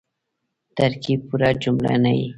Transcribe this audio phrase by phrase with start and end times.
[0.77, 2.27] ترکیب پوره جمله نه يي.